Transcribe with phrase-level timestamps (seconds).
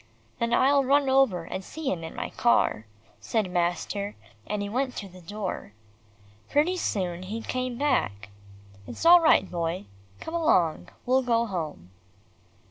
[0.39, 2.87] "Then I'll run over and see him in my car,"
[3.19, 4.15] said master,
[4.47, 5.73] and he went to the door.
[6.49, 8.29] Pretty soon he came back.
[8.87, 9.85] "It's all right, Boy.
[10.19, 11.91] Come along, we'll go home."